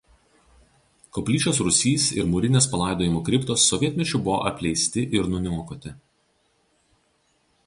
Koplyčios 1.17 1.59
rūsys 1.67 2.07
ir 2.21 2.31
mūrinės 2.31 2.69
palaidojimų 2.73 3.23
kriptos 3.29 3.69
sovietmečiu 3.75 4.23
buvo 4.25 4.41
apleisti 4.53 5.05
ir 5.21 5.31
nuniokoti. 5.37 5.97